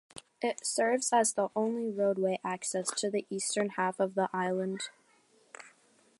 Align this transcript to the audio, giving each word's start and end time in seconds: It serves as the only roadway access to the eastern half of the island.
It 0.41 0.65
serves 0.65 1.13
as 1.13 1.33
the 1.33 1.49
only 1.55 1.91
roadway 1.91 2.39
access 2.43 2.89
to 2.99 3.11
the 3.11 3.27
eastern 3.29 3.69
half 3.69 3.99
of 3.99 4.15
the 4.15 4.31
island. 4.33 4.89